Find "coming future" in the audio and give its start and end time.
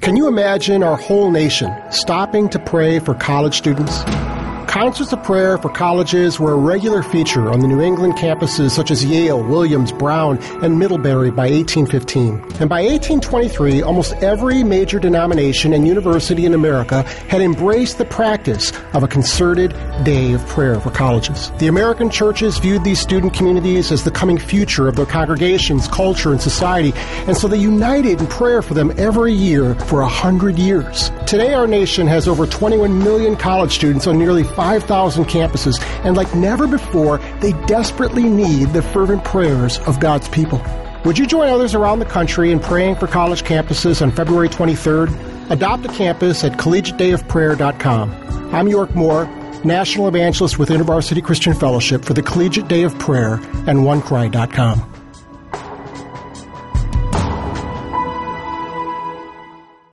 24.12-24.86